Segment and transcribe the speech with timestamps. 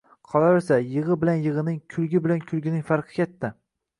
[0.27, 3.53] Qolaversa, yig‘i bilan yig‘ining, kulgi bilan kulgining farqi katta.